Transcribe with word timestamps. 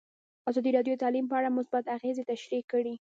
ازادي 0.49 0.69
راډیو 0.77 0.95
د 0.95 1.01
تعلیم 1.03 1.25
په 1.29 1.35
اړه 1.39 1.49
مثبت 1.57 1.83
اغېزې 1.95 2.23
تشریح 2.31 2.61
کړي. 2.71 2.93